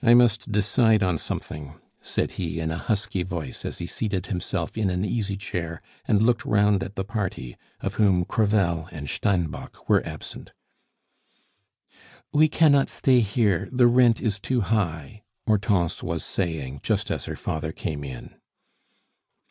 "I 0.00 0.14
must 0.14 0.50
decide 0.50 1.02
on 1.02 1.18
something," 1.18 1.74
said 2.00 2.30
he 2.40 2.58
in 2.58 2.70
a 2.70 2.78
husky 2.78 3.22
voice, 3.22 3.66
as 3.66 3.80
he 3.80 3.86
seated 3.86 4.28
himself 4.28 4.78
in 4.78 4.88
an 4.88 5.04
easy 5.04 5.36
chair, 5.36 5.82
and 6.08 6.22
looked 6.22 6.46
round 6.46 6.82
at 6.82 6.94
the 6.94 7.04
party, 7.04 7.58
of 7.82 7.96
whom 7.96 8.24
Crevel 8.24 8.88
and 8.92 9.10
Steinbock 9.10 9.90
were 9.90 10.02
absent. 10.06 10.52
"We 12.32 12.48
cannot 12.48 12.88
stay 12.88 13.20
here, 13.20 13.68
the 13.70 13.88
rent 13.88 14.22
is 14.22 14.40
too 14.40 14.62
high," 14.62 15.22
Hortense 15.46 16.02
was 16.02 16.24
saying 16.24 16.80
just 16.82 17.10
as 17.10 17.26
her 17.26 17.36
father 17.36 17.72
came 17.72 18.04
in. 18.04 18.34